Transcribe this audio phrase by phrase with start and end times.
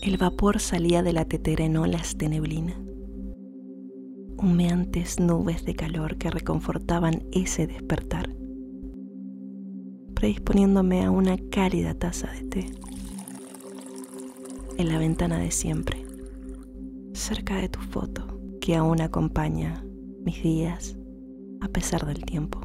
[0.00, 2.80] El vapor salía de la tetera en olas de neblina,
[4.36, 8.32] humeantes nubes de calor que reconfortaban ese despertar,
[10.14, 12.66] predisponiéndome a una cálida taza de té.
[14.76, 16.06] En la ventana de siempre,
[17.12, 19.84] cerca de tu foto que aún acompaña
[20.24, 20.96] mis días
[21.60, 22.60] a pesar del tiempo.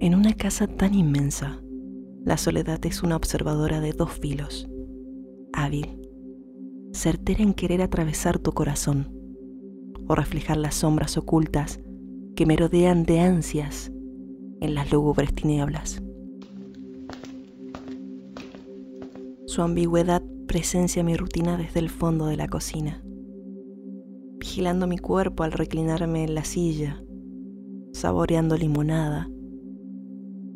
[0.00, 1.61] En una casa tan inmensa,
[2.24, 4.68] la soledad es una observadora de dos filos,
[5.52, 5.98] hábil,
[6.92, 9.18] certera en querer atravesar tu corazón.
[10.08, 11.80] O reflejar las sombras ocultas
[12.34, 13.92] que merodean de ansias
[14.60, 16.02] en las lúgubres tinieblas.
[19.46, 23.02] Su ambigüedad presencia mi rutina desde el fondo de la cocina,
[24.38, 27.02] vigilando mi cuerpo al reclinarme en la silla,
[27.92, 29.28] saboreando limonada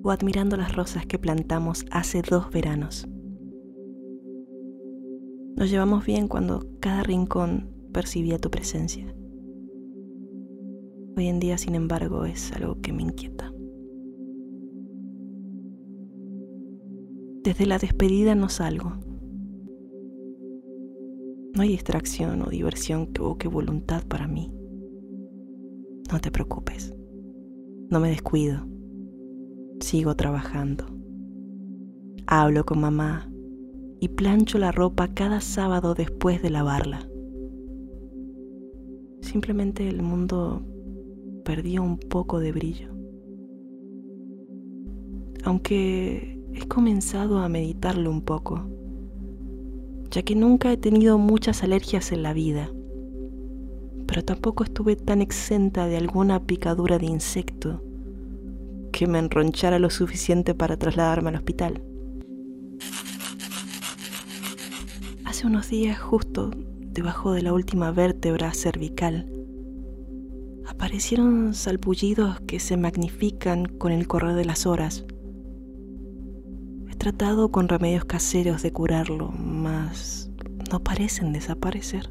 [0.07, 3.09] o admirando las rosas que plantamos hace dos veranos.
[5.57, 9.13] Nos llevamos bien cuando cada rincón percibía tu presencia.
[11.17, 13.53] Hoy en día, sin embargo, es algo que me inquieta.
[17.43, 18.93] Desde la despedida no salgo.
[21.53, 24.53] No hay distracción o diversión que evoque voluntad para mí.
[26.13, 26.95] No te preocupes.
[27.91, 28.76] No me descuido.
[29.81, 30.87] Sigo trabajando.
[32.27, 33.31] Hablo con mamá
[34.01, 37.07] y plancho la ropa cada sábado después de lavarla.
[39.21, 40.63] Simplemente el mundo
[41.45, 42.89] perdió un poco de brillo.
[45.45, 48.67] Aunque he comenzado a meditarlo un poco,
[50.11, 52.71] ya que nunca he tenido muchas alergias en la vida,
[54.07, 57.83] pero tampoco estuve tan exenta de alguna picadura de insecto
[58.97, 61.83] que me enronchara lo suficiente para trasladarme al hospital.
[65.27, 69.31] Hace unos días, justo debajo de la última vértebra cervical,
[70.67, 75.05] aparecieron salpullidos que se magnifican con el correr de las horas.
[76.91, 80.31] He tratado con remedios caseros de curarlo, mas
[80.73, 82.11] no parecen desaparecer.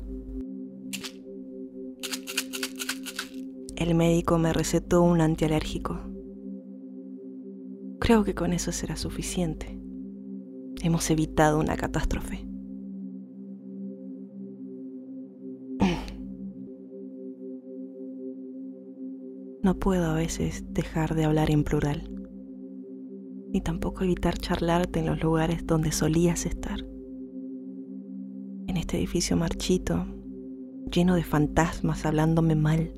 [3.76, 6.15] El médico me recetó un antialérgico
[8.06, 9.80] Creo que con eso será suficiente.
[10.84, 12.48] Hemos evitado una catástrofe.
[19.64, 22.08] No puedo a veces dejar de hablar en plural,
[23.52, 26.82] ni tampoco evitar charlarte en los lugares donde solías estar.
[28.68, 30.06] En este edificio marchito,
[30.92, 32.94] lleno de fantasmas hablándome mal,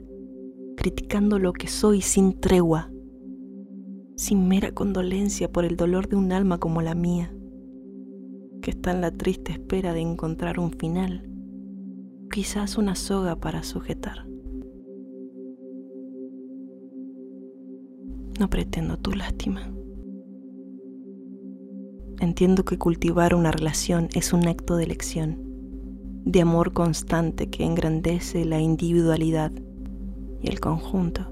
[0.76, 2.92] criticando lo que soy sin tregua
[4.18, 7.32] sin mera condolencia por el dolor de un alma como la mía,
[8.64, 11.30] que está en la triste espera de encontrar un final,
[12.32, 14.28] quizás una soga para sujetar.
[18.40, 19.72] No pretendo tu lástima.
[22.20, 25.38] Entiendo que cultivar una relación es un acto de elección,
[26.26, 29.52] de amor constante que engrandece la individualidad
[30.42, 31.32] y el conjunto.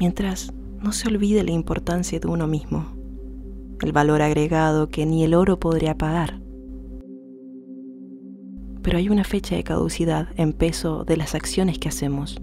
[0.00, 0.52] Mientras
[0.82, 2.86] no se olvide la importancia de uno mismo,
[3.82, 6.40] el valor agregado que ni el oro podría pagar.
[8.82, 12.40] Pero hay una fecha de caducidad en peso de las acciones que hacemos.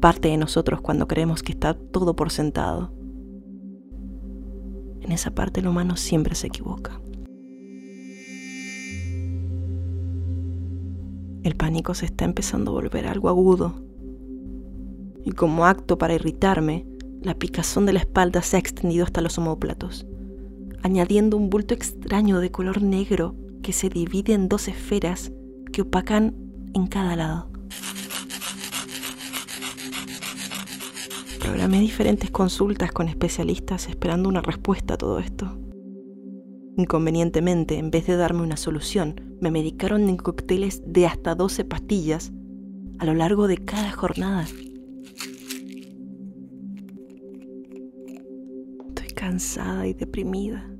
[0.00, 2.92] Parte de nosotros cuando creemos que está todo por sentado.
[5.00, 7.00] En esa parte el humano siempre se equivoca.
[11.42, 13.74] El pánico se está empezando a volver algo agudo.
[15.24, 16.86] Y como acto para irritarme,
[17.24, 20.06] la picazón de la espalda se ha extendido hasta los omóplatos,
[20.82, 25.32] añadiendo un bulto extraño de color negro que se divide en dos esferas
[25.72, 26.34] que opacan
[26.74, 27.50] en cada lado.
[31.40, 35.58] Programé diferentes consultas con especialistas esperando una respuesta a todo esto.
[36.76, 42.32] Inconvenientemente, en vez de darme una solución, me medicaron en cócteles de hasta 12 pastillas
[42.98, 44.46] a lo largo de cada jornada.
[49.24, 50.70] Cansada y deprimida,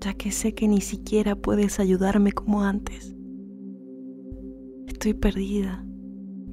[0.00, 3.16] ya que sé que ni siquiera puedes ayudarme como antes.
[4.86, 5.84] Estoy perdida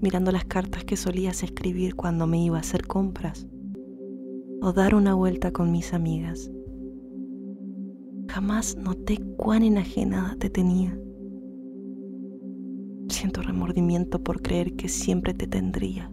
[0.01, 3.47] mirando las cartas que solías escribir cuando me iba a hacer compras
[4.63, 6.51] o dar una vuelta con mis amigas.
[8.29, 10.99] Jamás noté cuán enajenada te tenía.
[13.09, 16.11] Siento remordimiento por creer que siempre te tendría,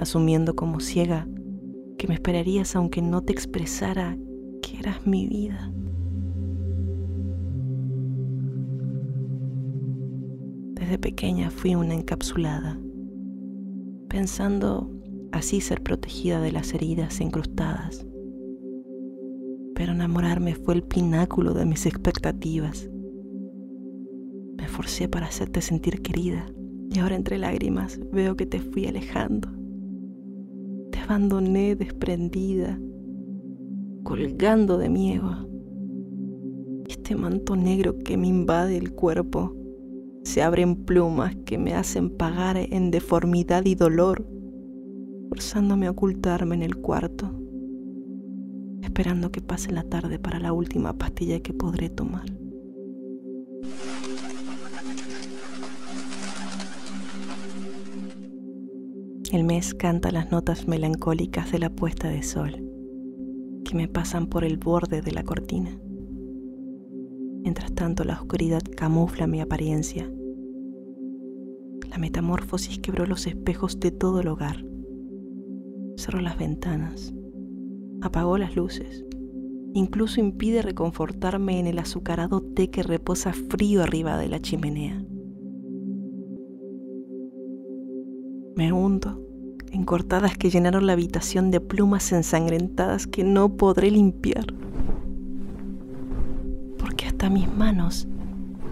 [0.00, 1.28] asumiendo como ciega
[2.02, 4.18] que me esperarías aunque no te expresara
[4.60, 5.72] que eras mi vida.
[10.74, 12.76] Desde pequeña fui una encapsulada,
[14.08, 14.90] pensando
[15.30, 18.04] así ser protegida de las heridas incrustadas.
[19.76, 22.90] Pero enamorarme fue el pináculo de mis expectativas.
[24.56, 26.46] Me forcé para hacerte sentir querida
[26.90, 29.61] y ahora entre lágrimas veo que te fui alejando.
[31.02, 32.78] Abandoné desprendida,
[34.04, 35.48] colgando de mi ego.
[36.88, 39.52] Este manto negro que me invade el cuerpo
[40.22, 44.24] se abre en plumas que me hacen pagar en deformidad y dolor,
[45.28, 47.32] forzándome a ocultarme en el cuarto,
[48.82, 52.26] esperando que pase la tarde para la última pastilla que podré tomar.
[59.32, 62.68] El mes canta las notas melancólicas de la puesta de sol
[63.64, 65.70] que me pasan por el borde de la cortina.
[67.42, 70.06] Mientras tanto la oscuridad camufla mi apariencia.
[71.88, 74.66] La metamorfosis quebró los espejos de todo el hogar.
[75.96, 77.14] Cerró las ventanas.
[78.02, 79.06] Apagó las luces.
[79.72, 85.02] Incluso impide reconfortarme en el azucarado té que reposa frío arriba de la chimenea.
[88.56, 89.18] Me hundo
[89.72, 94.46] en cortadas que llenaron la habitación de plumas ensangrentadas que no podré limpiar.
[96.78, 98.06] Porque hasta mis manos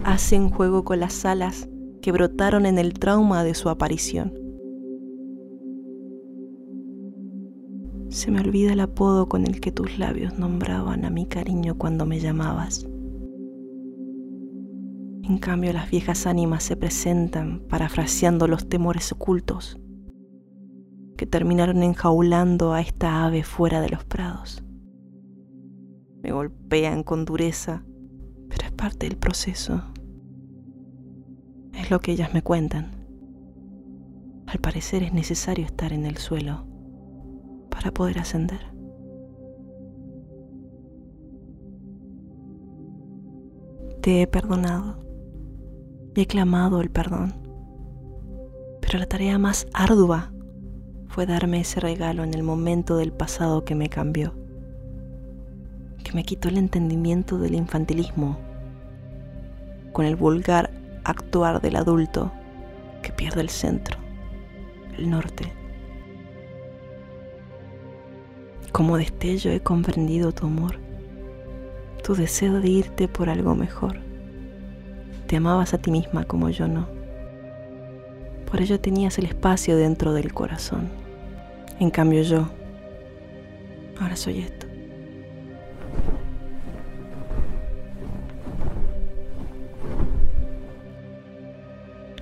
[0.03, 1.67] hacen juego con las alas
[2.01, 4.33] que brotaron en el trauma de su aparición.
[8.09, 12.05] Se me olvida el apodo con el que tus labios nombraban a mi cariño cuando
[12.05, 12.85] me llamabas.
[15.23, 19.77] En cambio, las viejas ánimas se presentan parafraseando los temores ocultos
[21.15, 24.63] que terminaron enjaulando a esta ave fuera de los prados.
[26.23, 27.85] Me golpean con dureza,
[28.49, 29.83] pero es parte del proceso.
[31.75, 33.05] Es lo que ellas me cuentan.
[34.47, 36.65] Al parecer es necesario estar en el suelo
[37.69, 38.59] para poder ascender.
[44.01, 45.10] Te he perdonado
[46.15, 47.33] y he clamado el perdón.
[48.81, 50.31] Pero la tarea más ardua
[51.07, 54.33] fue darme ese regalo en el momento del pasado que me cambió,
[56.03, 58.37] que me quitó el entendimiento del infantilismo,
[59.93, 60.71] con el vulgar
[61.03, 62.31] actuar del adulto
[63.01, 63.97] que pierde el centro,
[64.97, 65.53] el norte.
[68.71, 70.79] Como destello he comprendido tu amor,
[72.03, 74.10] tu deseo de irte por algo mejor
[75.31, 76.89] te amabas a ti misma como yo no.
[78.49, 80.89] Por ello tenías el espacio dentro del corazón.
[81.79, 82.49] En cambio yo,
[83.97, 84.67] ahora soy esto.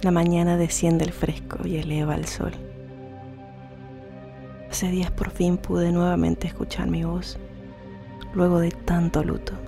[0.03, 2.51] La mañana desciende el fresco y eleva el sol.
[4.69, 7.39] Hace días por fin pude nuevamente escuchar mi voz,
[8.35, 9.58] luego de tanto luto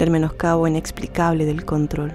[0.00, 2.14] del menoscabo inexplicable del control.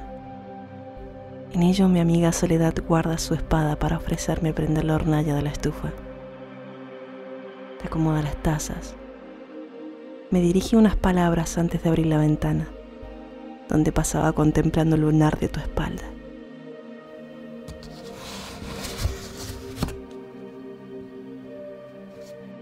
[1.54, 5.52] En ello mi amiga Soledad guarda su espada para ofrecerme prender la hornalla de la
[5.52, 5.94] estufa.
[7.80, 8.95] Te acomoda las tazas.
[10.31, 12.68] Me dirige unas palabras antes de abrir la ventana,
[13.69, 16.06] donde pasaba contemplando el lunar de tu espalda.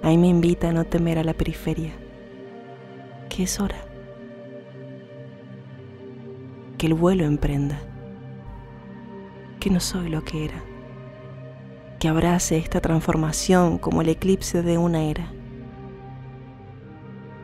[0.02, 1.94] Ahí me invita a no temer a la periferia,
[3.30, 3.93] que es hora
[6.86, 7.80] el vuelo emprenda,
[9.60, 10.64] que no soy lo que era,
[12.00, 15.32] que abrace esta transformación como el eclipse de una era,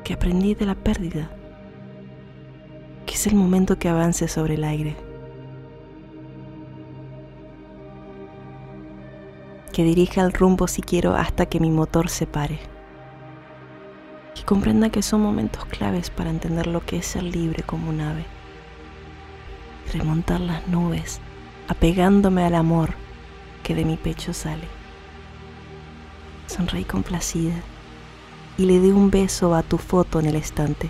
[0.04, 1.32] que aprendí de la pérdida,
[3.06, 4.98] que es el momento que avance sobre el aire,
[9.72, 12.60] que dirija el rumbo si quiero hasta que mi motor se pare,
[14.36, 18.02] que comprenda que son momentos claves para entender lo que es ser libre como un
[18.02, 18.39] ave
[19.90, 21.20] remontar las nubes,
[21.68, 22.94] apegándome al amor
[23.64, 24.68] que de mi pecho sale.
[26.48, 27.56] Sonreí complacida
[28.58, 30.90] y le di un beso a tu foto en el estante,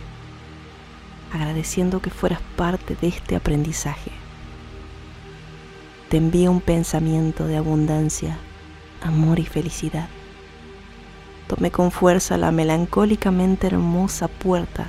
[1.33, 4.11] agradeciendo que fueras parte de este aprendizaje.
[6.09, 8.37] Te envío un pensamiento de abundancia,
[9.03, 10.07] amor y felicidad.
[11.47, 14.87] Tomé con fuerza la melancólicamente hermosa puerta,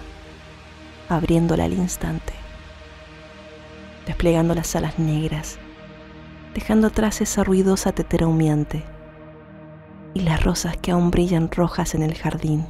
[1.08, 2.40] abriéndola al instante
[4.10, 5.60] desplegando las alas negras,
[6.52, 8.82] dejando atrás esa ruidosa tetera humeante,
[10.14, 12.66] y las rosas que aún brillan rojas en el jardín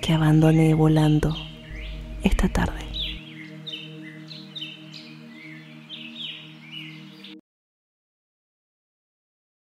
[0.00, 1.32] que abandoné volando
[2.24, 2.87] esta tarde.